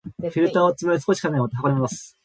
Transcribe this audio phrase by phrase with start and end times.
[0.19, 2.17] フィルターをつまみ、少し考え、また箱に戻す